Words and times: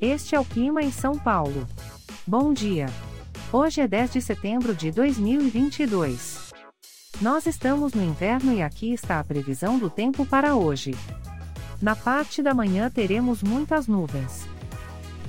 Este 0.00 0.34
é 0.34 0.40
o 0.40 0.44
clima 0.44 0.82
em 0.82 0.92
São 0.92 1.18
Paulo. 1.18 1.66
Bom 2.26 2.52
dia. 2.52 2.86
Hoje 3.50 3.80
é 3.80 3.88
10 3.88 4.12
de 4.12 4.20
setembro 4.20 4.74
de 4.74 4.90
2022. 4.90 6.52
Nós 7.18 7.46
estamos 7.46 7.94
no 7.94 8.04
inverno 8.04 8.52
e 8.52 8.60
aqui 8.60 8.92
está 8.92 9.18
a 9.18 9.24
previsão 9.24 9.78
do 9.78 9.88
tempo 9.88 10.26
para 10.26 10.54
hoje. 10.54 10.94
Na 11.80 11.96
parte 11.96 12.42
da 12.42 12.52
manhã 12.52 12.90
teremos 12.90 13.42
muitas 13.42 13.86
nuvens. 13.86 14.46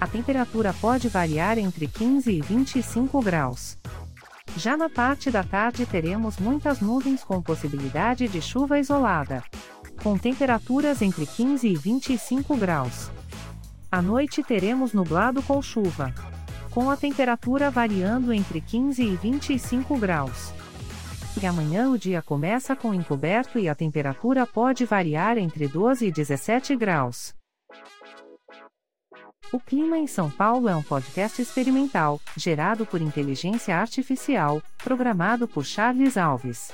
A 0.01 0.05
temperatura 0.07 0.73
pode 0.73 1.07
variar 1.07 1.57
entre 1.57 1.87
15 1.87 2.29
e 2.29 2.41
25 2.41 3.21
graus. 3.21 3.77
Já 4.57 4.75
na 4.75 4.89
parte 4.89 5.31
da 5.31 5.45
tarde 5.45 5.85
teremos 5.85 6.39
muitas 6.39 6.81
nuvens 6.81 7.23
com 7.23 7.41
possibilidade 7.41 8.27
de 8.27 8.41
chuva 8.41 8.77
isolada. 8.77 9.41
Com 10.03 10.17
temperaturas 10.17 11.01
entre 11.01 11.25
15 11.25 11.69
e 11.69 11.73
25 11.73 12.57
graus. 12.57 13.09
À 13.89 14.01
noite 14.01 14.43
teremos 14.43 14.91
nublado 14.91 15.41
com 15.41 15.61
chuva. 15.61 16.13
Com 16.71 16.91
a 16.91 16.97
temperatura 16.97 17.71
variando 17.71 18.33
entre 18.33 18.59
15 18.59 19.01
e 19.01 19.15
25 19.15 19.97
graus. 19.97 20.53
E 21.41 21.45
amanhã 21.45 21.89
o 21.89 21.97
dia 21.97 22.21
começa 22.21 22.75
com 22.75 22.93
encoberto 22.93 23.57
e 23.57 23.69
a 23.69 23.75
temperatura 23.75 24.45
pode 24.45 24.83
variar 24.83 25.37
entre 25.37 25.69
12 25.69 26.07
e 26.07 26.11
17 26.11 26.75
graus. 26.75 27.33
O 29.53 29.59
Clima 29.59 29.97
em 29.97 30.07
São 30.07 30.29
Paulo 30.29 30.67
é 30.67 30.75
um 30.75 30.83
podcast 30.83 31.41
experimental, 31.41 32.19
gerado 32.35 32.85
por 32.85 33.01
inteligência 33.01 33.77
artificial, 33.77 34.61
programado 34.83 35.47
por 35.47 35.63
Charles 35.63 36.17
Alves. 36.17 36.73